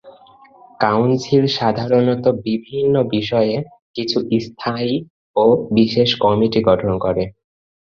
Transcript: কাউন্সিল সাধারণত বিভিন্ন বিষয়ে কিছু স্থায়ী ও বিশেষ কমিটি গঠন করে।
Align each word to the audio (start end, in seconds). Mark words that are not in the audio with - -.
কাউন্সিল 0.79 1.43
সাধারণত 1.57 2.25
বিভিন্ন 2.45 2.95
বিষয়ে 3.11 3.55
কিছু 3.95 4.17
স্থায়ী 4.45 4.93
ও 5.35 5.45
বিশেষ 5.77 6.09
কমিটি 6.23 6.59
গঠন 6.69 6.91
করে। 7.03 7.23